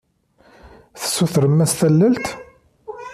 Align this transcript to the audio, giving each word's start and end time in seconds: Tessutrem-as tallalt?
Tessutrem-as 1.01 1.73
tallalt? 1.79 2.25